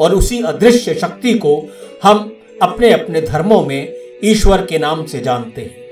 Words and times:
और 0.00 0.14
उसी 0.14 0.40
अदृश्य 0.42 0.94
शक्ति 0.94 1.34
को 1.34 1.56
हम 2.02 2.36
अपने 2.62 2.92
अपने 2.92 3.20
धर्मों 3.20 3.64
में 3.66 3.92
ईश्वर 4.24 4.64
के 4.66 4.78
नाम 4.78 5.04
से 5.06 5.20
जानते 5.20 5.60
हैं। 5.60 5.82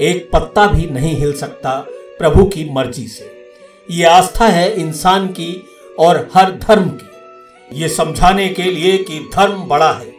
एक 0.00 0.28
पत्ता 0.32 0.66
भी 0.66 0.86
नहीं 0.90 1.14
हिल 1.16 1.32
सकता 1.32 1.78
प्रभु 2.18 2.44
की 2.44 2.68
मर्ज़ी 2.70 3.06
से। 3.08 3.30
ये 3.90 4.04
आस्था 4.04 4.46
है 4.46 4.72
इंसान 4.74 5.26
की 5.28 5.64
और 5.98 6.28
हर 6.34 6.50
धर्म 6.58 6.88
की। 6.88 7.80
ये 7.80 7.88
समझाने 7.88 8.48
के 8.48 8.62
लिए 8.62 8.96
कि 8.98 9.18
धर्म 9.34 9.62
बड़ा 9.62 9.92
है, 9.92 10.12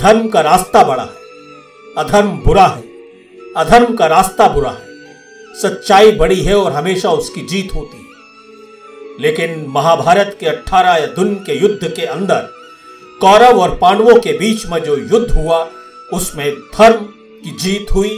धर्म 0.00 0.28
का 0.28 0.40
रास्ता 0.40 0.82
बड़ा 0.84 1.02
है, 1.02 2.04
अधर्म 2.04 2.30
बुरा 2.46 2.66
है, 2.66 2.82
अधर्म 3.56 3.94
का 3.94 4.06
रास्ता 4.06 4.48
बुरा 4.48 4.70
है। 4.70 4.84
सच्चाई 5.54 6.12
बड़ी 6.12 6.40
है 6.40 6.56
और 6.56 6.72
हमेशा 6.72 7.10
उसकी 7.10 7.40
जीत 7.40 7.74
होती 7.74 7.98
है। 7.98 8.05
लेकिन 9.20 9.64
महाभारत 9.68 10.36
के 10.40 10.46
अठारह 10.46 11.06
दुन 11.14 11.34
के 11.46 11.58
युद्ध 11.60 11.88
के 11.88 12.04
अंदर, 12.04 12.48
कौरव 13.20 13.60
और 13.60 13.76
पांडवों 13.76 14.14
के 14.20 14.32
बीच 14.38 14.66
में 14.66 14.78
जो 14.82 14.96
युद्ध 14.96 15.30
हुआ, 15.32 15.58
उसमें 16.12 16.50
धर्म 16.74 17.04
की 17.44 17.56
जीत 17.58 17.94
हुई 17.94 18.10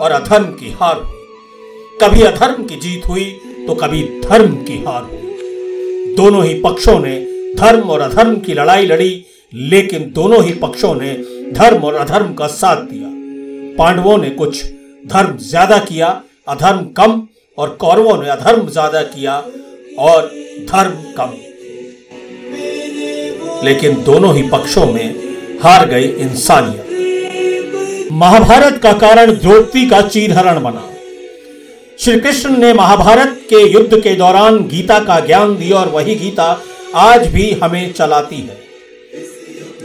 और 0.00 0.12
अधर्म 0.12 0.44
की 0.52 0.70
हार 0.72 0.96
हुई। 0.96 1.98
कभी 2.00 2.22
अधर्म 2.22 2.64
की 2.64 2.76
जीत 2.78 3.08
हुई 3.08 3.24
तो 3.66 3.74
कभी 3.74 4.02
धर्म 4.20 4.54
की 4.64 4.82
हार 4.84 5.02
हुई। 5.02 6.14
दोनों 6.16 6.44
ही 6.44 6.54
पक्षों 6.62 6.98
ने 7.00 7.18
धर्म 7.58 7.90
और 7.90 8.00
अधर्म 8.00 8.36
की 8.36 8.54
लड़ाई 8.54 8.86
लड़ी, 8.86 9.24
लेकिन 9.52 10.10
दोनों 10.12 10.42
ही 10.44 10.52
पक्षों 10.56 10.94
ने 10.94 11.12
धर्म 11.52 11.84
और 11.84 11.94
अधर्म 11.96 12.32
का 12.34 12.46
साथ 12.48 12.82
दिया। 12.84 13.08
पांडवों 13.78 14.16
ने 14.18 14.30
कुछ 14.32 14.64
धर्म 15.04 15.36
ज़्यादा 15.38 15.78
किया, 15.80 16.08
अधर्म 16.48 16.84
कम, 16.96 17.22
और 17.58 17.70
कौरवों 17.76 18.16
ने 18.22 18.28
अधर्म 18.28 18.68
ज़्यादा 18.68 19.02
किया 19.04 19.42
और 19.98 20.26
धर्म 20.60 20.90
कम। 20.90 21.32
लेकिन 23.66 24.02
दोनों 24.02 24.36
ही 24.36 24.42
पक्षों 24.42 24.86
में 24.86 25.14
हार 25.62 25.88
गई 25.88 26.04
इंसानियत। 26.04 26.86
महाभारत 28.12 28.82
का 28.82 28.92
कारण 28.92 29.32
द्रौपदी 29.32 29.88
का 29.88 30.00
चीरहरण 30.02 30.62
बना। 30.62 30.90
श्री 31.98 32.20
कृष्ण 32.20 32.56
ने 32.56 32.72
महाभारत 32.72 33.40
के 33.50 33.56
युद्ध 33.56 34.00
के 34.00 34.14
दौरान 34.14 34.68
गीता 34.68 34.98
का 34.98 35.20
ज्ञान 35.20 35.56
दिया 35.56 35.76
और 35.76 35.88
वही 35.88 36.14
गीता 36.14 36.62
आज 36.94 37.26
भी 37.26 37.50
हमें 37.50 37.92
चलाती 37.92 38.36
है। 38.36 38.60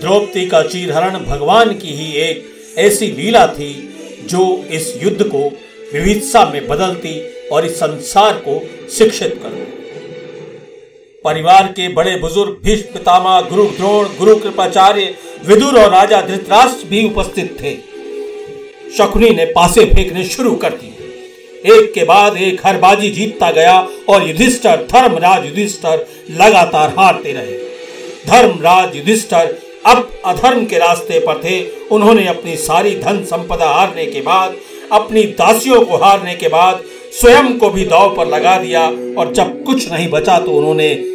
द्रौपदी 0.01 0.45
का 0.45 0.61
चीरहरण 0.61 1.19
भगवान 1.25 1.69
की 1.69 1.87
ही 1.87 2.13
एक 2.13 2.45
ऐसी 2.77 3.07
लीला 3.07 3.47
थी 3.47 3.95
जो 4.25 4.65
इस 4.71 4.99
युद्ध 5.03 5.23
को 5.23 5.57
विविधता 5.93 6.45
में 6.53 6.67
बदलती 6.67 7.27
और 7.51 7.65
इस 7.65 7.75
संसार 7.75 8.33
को 8.33 8.69
शिक्षित 8.91 9.39
करती। 9.43 9.84
परिवार 11.25 11.67
के 11.67 11.87
बड़े 11.87 12.15
बुज़ुर्ग, 12.15 12.57
भीष्म, 12.63 12.93
पितामह, 12.93 13.39
गुरु, 13.41 13.63
द्रोण, 13.63 14.07
गुरु 14.17 14.35
कृपाचार्य, 14.35 15.13
विदुर 15.45 15.79
और 15.79 15.89
राजा 15.91 16.21
धृतराष्ट्र 16.21 16.87
भी 16.87 17.03
उपस्थित 17.05 17.57
थे। 17.61 17.73
शकुनी 18.97 19.29
ने 19.29 19.45
पासे 19.45 19.85
फेंकने 19.85 20.23
शुरू 20.23 20.51
कर 20.55 20.69
दिए। 20.69 21.73
एक 21.73 21.93
के 21.93 22.03
बाद 22.03 22.37
एक 22.37 22.65
हर 22.65 22.77
बाजी 22.77 23.09
जीतता 23.09 23.51
गया 23.51 23.87
और 24.09 24.27
युधिष्ठर, 24.27 24.85
धर्मराज 24.91 25.45
युधिष्ठर 25.45 26.05
लगातार 26.31 26.93
हारते 26.99 27.31
रहे। 27.31 27.57
धर्मराज 28.27 28.95
युधिष्ठर 28.95 29.57
अब 29.85 30.09
अधर्म 30.25 30.65
के 30.65 30.77
रास्ते 30.77 31.19
पर 31.19 31.41
थे। 31.43 31.59
उन्होंने 31.91 32.27
अपनी 32.27 32.55
सारी 32.57 32.95
धन 32.95 33.23
संपदा 33.23 33.69
हारने 33.69 34.05
के 34.05 34.21
बाद, 34.21 34.55
अपनी 34.91 35.23
दासियों 35.23 35.81
को 35.85 35.97
हारने 35.97 36.35
के 36.35 36.47
बाद 36.47 36.83
स्वयं 37.13 37.57
को 37.57 37.69
भी 37.69 37.85
दाव 37.85 38.15
पर 38.15 38.27
लगा 38.27 38.57
दिया 38.57 38.81
और 39.19 39.33
जब 39.33 39.63
कुछ 39.63 39.91
नहीं 39.91 40.09
बचा 40.09 40.39
तो 40.39 40.51
उन्होंने 40.51 41.14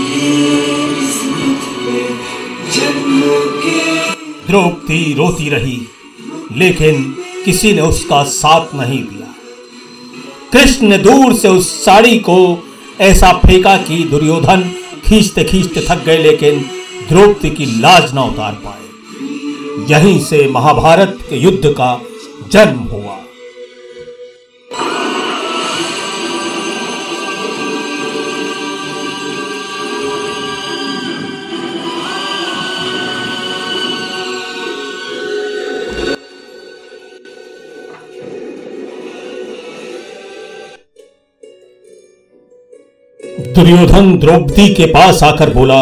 द्रौपदी 4.47 5.13
रोती 5.13 5.49
रही, 5.49 5.87
लेकिन 6.55 7.15
किसी 7.45 7.73
ने 7.73 7.81
उसका 7.81 8.23
साथ 8.23 8.75
नहीं 8.75 9.03
दिया। 9.03 9.27
कृष्ण 10.53 10.87
ने 10.87 10.97
दूर 10.97 11.33
से 11.33 11.47
उस 11.47 11.85
साड़ी 11.85 12.19
को 12.19 12.37
ऐसा 13.01 13.31
फेंका 13.31 13.77
कि 13.77 14.03
दुर्योधन 14.03 14.61
खींचते 15.05 15.43
खींचते 15.43 15.81
थक 15.81 16.05
गए, 16.05 16.17
लेकिन 16.17 16.59
द्रौपदी 17.09 17.49
की 17.49 17.65
लाज 17.65 18.13
ना 18.13 18.23
उतार 18.23 18.53
पाए। 18.53 18.79
यहीं 19.89 20.19
से 20.19 20.47
महाभारत 20.47 21.17
के 21.29 21.35
युद्ध 21.35 21.65
का 21.65 22.01
जन्म 22.51 22.79
हुआ। 22.79 23.00
दुर्योधन 43.53 44.05
द्रौपदी 44.19 44.67
के 44.75 44.85
पास 44.87 45.21
आकर 45.23 45.49
बोला 45.53 45.79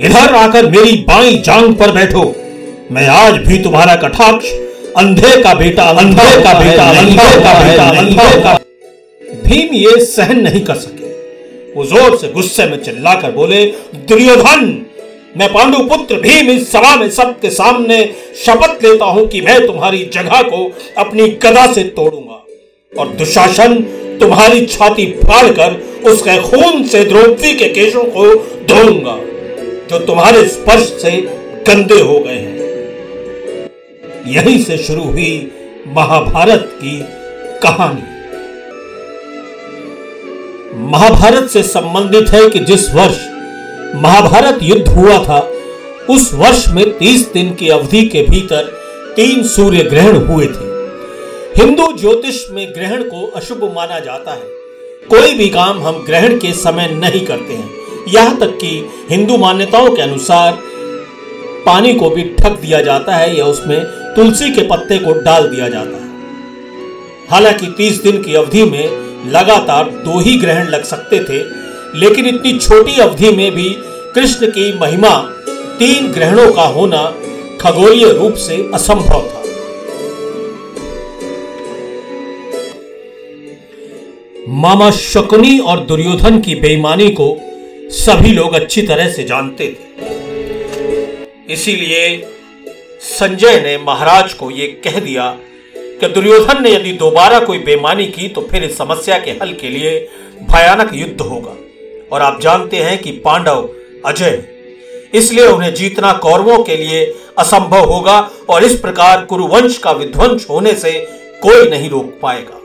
इधर 0.00 0.34
आकर 0.34 0.68
मेरी 0.70 0.96
बाई 1.08 1.36
जांग 1.46 1.74
पर 1.76 1.90
बैठो। 1.92 2.22
मैं 2.92 3.06
आज 3.08 3.34
भी 3.46 3.58
तुम्हारा 3.62 3.94
कटाक्ष 3.98 4.50
अंधे 4.98 5.42
का 5.42 5.54
बेटा 5.54 5.84
अंधे 6.00 6.30
का 6.42 6.52
बेटा 6.60 6.84
अंधे 6.90 7.30
का 7.42 7.52
बेटा 7.58 7.88
अंधे 7.98 8.40
का 8.42 8.54
भीम 9.44 9.74
ये 9.74 10.04
सहन 10.06 10.40
नहीं 10.40 10.64
कर 10.64 10.74
सके। 10.76 11.08
वो 11.74 11.84
ज़ोर 11.86 12.16
से 12.18 12.28
गुस्से 12.32 12.66
में 12.66 12.80
चिल्लाकर 12.82 13.32
बोले 13.32 13.64
दुर्योधन 14.08 14.64
मैं 15.36 15.52
पांडु 15.52 15.78
पुत्र 15.88 16.20
भीम 16.20 16.50
इस 16.50 16.70
सभा 16.72 16.94
में 16.96 17.08
सबके 17.12 17.50
सामने 17.52 18.02
शपथ 18.46 18.84
लेता 18.84 19.04
हूँ 19.06 19.26
कि 19.28 19.40
मैं 19.40 19.58
तुम्हारी 19.66 20.04
जगह 20.14 20.42
को 20.44 20.64
अपनी 20.98 21.28
गदा 21.44 21.72
से 21.72 21.82
तोड़ूँगा। 21.96 22.29
और 22.92 23.08
दुशासन 23.08 23.74
तुम्हारी 24.20 24.64
छाती 24.66 25.04
फाड़कर 25.16 25.74
उसके 26.10 26.36
खून 26.42 26.82
से 26.84 27.04
द्रौपदी 27.04 27.52
के 27.54 27.68
केशों 27.68 28.04
को 28.06 28.24
धोऊँगा, 28.66 29.16
जो 29.90 29.98
तुम्हारे 30.06 30.46
स्पर्श 30.48 30.88
से 31.02 31.10
गंदे 31.68 32.00
हो 32.00 32.18
गए 32.18 32.32
हैं। 32.32 32.58
यहीं 34.26 34.62
से 34.64 34.78
शुरू 34.78 35.02
हुई 35.02 35.50
महाभारत 35.86 36.68
की 36.74 36.98
कहानी। 37.62 38.08
महाभारत 40.90 41.48
से 41.50 41.62
संबंधित 41.62 42.30
है 42.30 42.48
कि 42.50 42.58
जिस 42.58 42.90
वर्ष 42.90 43.20
महाभारत 43.94 44.58
युद्ध 44.62 44.88
हुआ 44.88 45.18
था, 45.18 45.40
उस 46.10 46.30
वर्ष 46.34 46.66
में 46.68 46.98
तीस 46.98 47.28
दिन 47.32 47.54
की 47.54 47.68
अवधि 47.68 48.02
के 48.06 48.22
भीतर 48.22 48.72
तीन 49.16 49.42
सूर्य 49.42 49.82
ग्रहण 49.84 50.16
हुए 50.16 50.46
थे। 50.46 50.69
हिंदू 51.56 51.92
ज्योतिष 51.92 52.50
में 52.50 52.72
ग्रहण 52.74 53.02
को 53.02 53.26
अशुभ 53.26 53.62
माना 53.76 53.98
जाता 54.00 54.32
है। 54.32 54.42
कोई 55.10 55.34
भी 55.34 55.48
काम 55.48 55.80
हम 55.82 56.04
ग्रहण 56.06 56.36
के 56.38 56.52
समय 56.52 56.88
नहीं 56.88 57.26
करते 57.26 57.54
हैं। 57.54 57.70
यहाँ 58.08 58.36
तक 58.38 58.58
कि 58.60 58.70
हिंदू 59.10 59.36
मान्यताओं 59.36 59.88
के 59.90 60.02
अनुसार 60.02 60.58
पानी 61.66 61.94
को 61.94 62.10
भी 62.10 62.22
ठक 62.38 62.60
दिया 62.60 62.80
जाता 62.80 63.16
है 63.16 63.36
या 63.38 63.44
उसमें 63.44 63.80
तुलसी 64.16 64.50
के 64.50 64.62
पत्ते 64.62 64.98
को 64.98 65.12
डाल 65.12 65.48
दिया 65.48 65.68
जाता 65.68 65.96
है। 65.96 66.08
हालाँकि 67.30 67.66
30 67.78 68.02
दिन 68.02 68.22
की 68.22 68.34
अवधि 68.34 68.64
में 68.64 68.86
लगातार 69.30 69.90
दो 70.04 70.20
ही 70.20 70.36
ग्रहण 70.38 70.68
लग 70.68 70.84
सकते 70.84 71.18
थे, 71.18 71.42
लेकिन 71.98 72.26
इतनी 72.26 72.58
छोटी 72.58 72.98
अवधि 72.98 73.30
में 73.30 73.50
भी 73.54 73.68
कृष्ण 74.14 74.46
की 74.46 74.72
महिमा 74.78 75.16
तीन 75.78 76.12
ग्रहणों 76.12 76.52
का 76.52 76.64
होना 76.68 77.02
खगोलीय 77.60 78.12
रूप 78.12 78.34
से 78.34 78.70
असंभव 78.74 79.22
था। 79.34 79.39
मामा 84.52 84.90
शकुनी 84.90 85.58
और 85.60 85.80
दुर्योधन 85.80 86.40
की 86.40 86.54
बेईमानी 86.54 87.08
को 87.10 87.26
सभी 87.94 88.32
लोग 88.32 88.54
अच्छी 88.54 88.82
तरह 88.82 89.10
से 89.10 89.24
जानते 89.24 89.66
थे। 89.66 91.52
इसीलिए 91.52 92.00
संजय 93.00 93.60
ने 93.60 93.76
महाराज 93.78 94.34
को 94.34 94.50
यह 94.50 94.76
कह 94.84 94.98
दिया 95.00 95.30
कि 96.00 96.08
दुर्योधन 96.08 96.62
ने 96.62 96.74
यदि 96.74 96.92
दोबारा 96.92 97.40
कोई 97.40 97.58
बेईमानी 97.58 98.06
की 98.06 98.28
तो 98.28 98.46
फिर 98.50 98.64
इस 98.64 98.76
समस्या 98.78 99.18
के 99.18 99.30
हल 99.30 99.52
के 99.52 99.68
लिए 99.68 99.98
भयानक 100.50 100.94
युद्ध 100.94 101.20
होगा। 101.20 101.56
और 102.12 102.22
आप 102.22 102.40
जानते 102.40 102.76
हैं 102.76 102.98
कि 102.98 103.12
पांडव 103.24 103.68
अजय 104.06 104.42
इसलिए 105.14 105.46
उन्हें 105.46 105.74
जीतना 105.74 106.12
कौरवों 106.12 106.62
के 106.64 106.76
लिए 106.76 107.04
असंभव 107.38 107.92
होगा 107.92 108.20
और 108.48 108.64
इस 108.64 108.78
प्रकार 108.78 109.24
कुरुवंश 109.24 109.78
का 109.78 109.92
विध्वंस 109.92 110.46
होने 110.50 110.74
से 110.74 110.92
कोई 111.42 111.68
नहीं 111.70 111.90
रोक 111.90 112.18
पाएगा। 112.22 112.59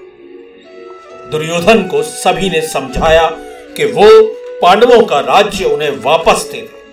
दुर्योधन 1.31 1.81
को 1.83 2.01
सभी 2.03 2.49
ने 2.49 2.61
समझाया 2.61 3.27
कि 3.77 3.85
वो 3.85 4.07
पांडवों 4.61 5.01
का 5.03 5.19
राज्य 5.19 5.65
उन्हें 5.65 5.89
वापस 6.01 6.49
दे 6.51 6.61
दे। 6.61 6.83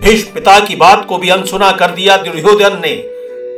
भीष्म 0.00 0.32
पिता 0.32 0.58
की 0.60 0.76
बात 0.76 1.06
को 1.08 1.18
भी 1.18 1.28
अनसुना 1.28 1.70
कर 1.72 1.90
दिया 1.90 2.16
दुर्योधन 2.16 2.80
ने 2.84 2.94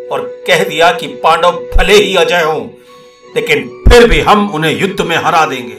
और 0.09 0.21
कह 0.47 0.65
दिया 0.65 0.91
कि 0.93 1.07
पांडव 1.23 1.59
भले 1.77 1.95
ही 1.95 2.15
अजय 2.17 2.43
हों, 2.43 2.67
लेकिन 3.37 3.69
फिर 3.89 4.09
भी 4.09 4.21
हम 4.21 4.49
उन्हें 4.51 4.79
युद्ध 4.81 5.01
में 5.01 5.17
हरा 5.17 5.45
देंगे। 5.47 5.75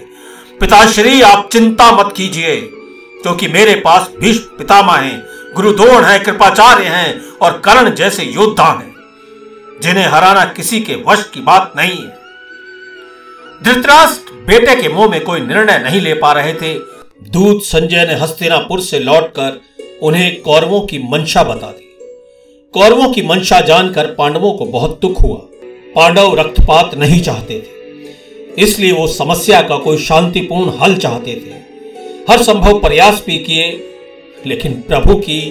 पिताश्री, 0.59 1.21
आप 1.21 1.49
चिंता 1.51 1.91
मत 1.91 2.13
कीजिए, 2.17 2.55
क्योंकि 3.23 3.47
मेरे 3.47 3.75
पास 3.75 4.09
भीष्म 4.19 4.57
पितामह 4.57 4.95
हैं 4.95 5.23
गुरुद्रोण 5.55 6.03
हैं, 6.03 6.23
कृपाचार्य 6.23 6.85
हैं 6.85 7.37
और 7.41 7.61
कर्ण 7.65 7.93
जैसे 7.95 8.23
योद्धा 8.23 8.69
हैं, 8.71 8.93
जिन्हें 9.81 10.05
हराना 10.05 10.45
किसी 10.47 10.79
के 10.79 10.95
वश 11.07 11.29
की 11.33 11.41
बात 11.41 11.73
नहीं 11.77 11.97
है। 11.97 12.16
धृतराष्ट्र 13.61 14.33
बेटे 14.47 14.75
के 14.81 14.89
मुँह 14.89 15.09
में 15.09 15.23
कोई 15.23 15.39
निर्णय 15.39 15.77
नहीं 15.83 15.99
ले 16.01 16.13
पा 16.13 16.31
रहे 16.33 16.53
थे। 16.53 16.73
दूत 17.29 17.63
संजय 17.63 18.05
ने 18.05 18.13
हस्तिनापुर 18.15 18.81
से 18.81 18.99
लौटकर 18.99 19.59
उन्हें 20.01 20.41
कौरवों 20.41 20.81
की 20.81 20.99
मंशा 21.03 21.43
बता 21.43 21.67
दी। 21.67 21.85
कौरवों 22.73 23.11
की 23.13 23.21
मंशा 23.21 23.59
जानकर 23.61 24.13
पांडवों 24.13 24.51
को 24.53 24.65
बहुत 24.67 24.99
दुख 25.01 25.21
हुआ। 25.21 25.37
पांडव 25.95 26.35
रक्तपात 26.39 26.93
नहीं 26.95 27.21
चाहते 27.21 27.59
थे, 27.59 28.61
इसलिए 28.61 28.91
वो 28.91 29.07
समस्या 29.07 29.61
का 29.61 29.77
कोई 29.77 29.97
शांतिपूर्ण 29.99 30.77
हल 30.79 30.95
चाहते 30.97 31.35
थे। 31.35 31.55
हर 32.29 32.43
संभव 32.43 32.79
प्रयास 32.79 33.23
भी 33.25 33.37
किए, 33.39 33.67
लेकिन 34.45 34.73
प्रभु 34.87 35.15
की 35.19 35.41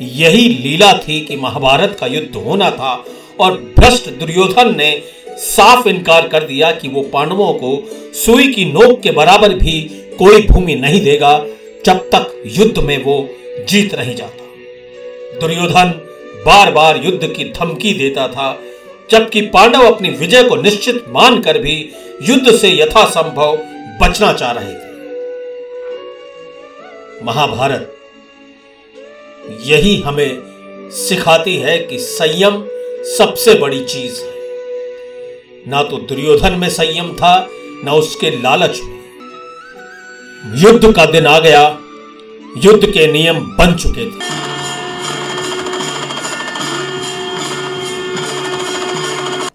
यही 0.00 0.48
लीला 0.50 0.92
थी 0.98 1.20
कि 1.20 1.36
महाभारत 1.36 1.96
का 2.00 2.06
युद्ध 2.08 2.36
होना 2.36 2.70
था 2.70 2.92
और 3.40 3.52
भ्रष्ट 3.76 4.10
दुर्योधन 4.10 4.76
ने 4.76 4.90
साफ़ 5.38 5.88
इनकार 5.88 6.28
कर 6.28 6.44
दिया 6.44 6.70
कि 6.70 6.88
वो 6.88 7.02
पांडवों 7.02 7.52
को 7.54 7.82
सुई 8.14 8.52
की 8.52 8.64
नोक 8.64 9.00
के 9.00 9.10
बराबर 9.10 9.54
भी 9.54 9.80
कोई 10.18 10.42
भूमि 10.42 10.74
नहीं 10.74 11.00
देगा 11.00 11.46
जब 11.86 11.98
तक 11.98 12.42
युद्ध 12.46 12.78
में 12.78 13.04
वो 13.04 13.28
जीत 13.68 13.94
नहीं 13.94 14.14
जाता। 14.14 15.40
दुर्योधन 15.40 15.90
बार 16.46 16.72
बार 16.72 16.96
युद्ध 17.04 17.32
की 17.32 17.44
धमकी 17.44 17.94
देता 17.94 18.28
था, 18.28 18.58
जबकि 19.10 19.40
पांडव 19.40 19.94
अपनी 19.94 20.10
विजय 20.10 20.42
को 20.42 20.56
निश्चित 20.56 21.04
मानकर 21.08 21.58
भी 21.58 21.92
युद्ध 22.22 22.56
से 22.56 22.68
यथासंभव 22.68 23.56
बचना 24.02 24.32
चाह 24.32 24.52
रहे 24.52 24.72
थे। 24.72 24.92
महाभारत 27.24 27.96
यही 29.66 29.96
हमें 29.96 30.42
सिखाती 30.92 31.56
है 31.56 31.78
कि 31.78 31.98
संयम 31.98 32.64
सबसे 33.18 33.54
बड़ी 33.54 33.84
चीज़ 33.84 34.22
है। 34.22 34.31
ना 35.68 35.82
तो 35.82 35.96
दुर्योधन 35.96 36.52
में 36.52 36.68
संयम 36.68 37.12
था, 37.12 37.48
ना 37.84 37.92
उसके 37.92 38.30
लालच 38.42 38.80
में। 38.82 39.02
युद्ध 40.56 40.92
का 40.92 41.04
दिन 41.06 41.26
आ 41.26 41.38
गया, 41.38 41.78
युद्ध 42.64 42.86
के 42.86 43.12
नियम 43.12 43.38
बन 43.38 43.74
चुके 43.74 44.06
थे। 44.06 44.24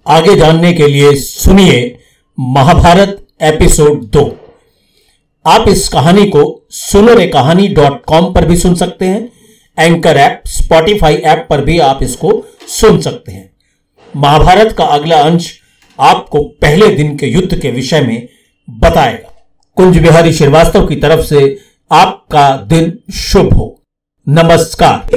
आगे 0.08 0.36
जानने 0.36 0.74
के 0.74 0.88
लिए 0.88 1.16
सुनिए 1.16 2.00
महाभारत 2.40 3.28
एपिसोड 3.42 4.04
दो। 4.04 4.40
आप 5.48 5.68
इस 5.68 5.90
कहानी 5.90 6.26
को 6.26 6.68
सुनो 6.72 7.14
रे 7.14 7.28
कहानी 7.28 7.68
डॉट 7.68 8.06
कॉम 8.06 8.34
पर 8.34 8.46
भी 8.46 8.58
सुन 8.58 8.76
सकते 8.76 9.06
हैं, 9.06 9.32
एंकर 9.80 10.18
ऐप, 10.18 10.42
स्पॉटिफाई 10.48 11.16
ऐप 11.16 11.48
पर 11.50 11.62
भी 11.62 11.80
आप 11.80 12.04
इसको 12.04 12.46
सुन 12.68 13.02
सकते 13.02 13.32
हैं। 13.32 13.56
महाभारत 14.16 14.76
का 14.78 14.86
अगला 14.86 15.22
अंश 15.22 15.57
आपको 16.00 16.44
पहले 16.44 16.88
दिन 16.88 17.18
के 17.18 17.28
युद्ध 17.28 17.62
के 17.62 17.72
विषय 17.72 18.02
में 18.02 18.28
बताएगा। 18.70 19.48
कुंज 19.76 19.98
बिहारी 19.98 20.34
श्रीवास्तव 20.34 20.88
की 20.88 20.96
तरफ़ 20.96 21.26
से 21.26 21.58
आपका 21.92 22.58
दिन 22.58 23.00
शुभ 23.14 23.54
हो। 23.54 23.82
नमस्कार। 24.30 25.10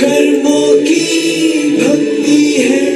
कर्मों 0.00 0.80
की 0.80 1.76
भक्ति 1.76 2.54
है 2.58 2.90